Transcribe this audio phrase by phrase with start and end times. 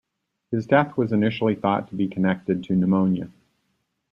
[0.49, 3.29] His death was initially thought to be connected to pneumonia.